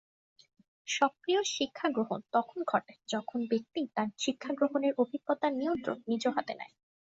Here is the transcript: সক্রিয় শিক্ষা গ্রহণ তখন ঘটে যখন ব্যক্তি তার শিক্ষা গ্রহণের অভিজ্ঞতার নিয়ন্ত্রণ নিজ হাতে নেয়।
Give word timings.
সক্রিয় 0.87 1.41
শিক্ষা 1.51 1.87
গ্রহণ 1.89 2.19
তখন 2.31 2.59
ঘটে 2.67 2.93
যখন 3.09 3.39
ব্যক্তি 3.51 3.81
তার 3.95 4.09
শিক্ষা 4.19 4.51
গ্রহণের 4.57 4.93
অভিজ্ঞতার 4.97 5.51
নিয়ন্ত্রণ 5.55 5.97
নিজ 6.07 6.23
হাতে 6.29 6.53
নেয়। 6.59 6.73